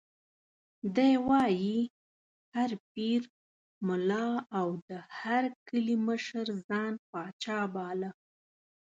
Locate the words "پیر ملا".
2.93-4.27